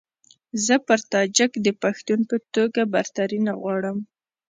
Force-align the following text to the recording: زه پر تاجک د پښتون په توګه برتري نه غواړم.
زه 0.65 0.75
پر 0.87 0.99
تاجک 1.13 1.51
د 1.65 1.67
پښتون 1.81 2.19
په 2.29 2.35
توګه 2.55 2.81
برتري 2.93 3.39
نه 3.47 3.53
غواړم. 3.61 3.97